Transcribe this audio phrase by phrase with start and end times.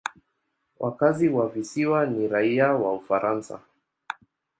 [0.79, 3.59] Wakazi wa visiwa ni raia wa Ufaransa.